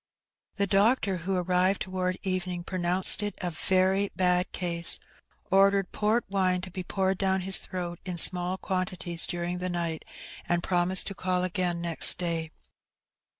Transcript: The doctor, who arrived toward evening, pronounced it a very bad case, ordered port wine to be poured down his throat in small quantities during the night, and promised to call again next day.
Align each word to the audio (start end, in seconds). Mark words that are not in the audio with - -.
The 0.55 0.65
doctor, 0.65 1.17
who 1.17 1.35
arrived 1.35 1.83
toward 1.83 2.17
evening, 2.23 2.63
pronounced 2.63 3.21
it 3.21 3.35
a 3.37 3.51
very 3.51 4.09
bad 4.15 4.51
case, 4.51 4.99
ordered 5.51 5.91
port 5.91 6.25
wine 6.27 6.61
to 6.61 6.71
be 6.71 6.81
poured 6.83 7.19
down 7.19 7.41
his 7.41 7.59
throat 7.59 7.99
in 8.03 8.17
small 8.17 8.57
quantities 8.57 9.27
during 9.27 9.59
the 9.59 9.69
night, 9.69 10.03
and 10.49 10.63
promised 10.63 11.05
to 11.05 11.13
call 11.13 11.43
again 11.43 11.81
next 11.81 12.17
day. 12.17 12.49